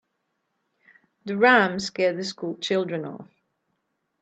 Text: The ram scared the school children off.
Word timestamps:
The 1.25 1.37
ram 1.37 1.79
scared 1.79 2.17
the 2.17 2.23
school 2.23 2.57
children 2.57 3.05
off. 3.05 3.29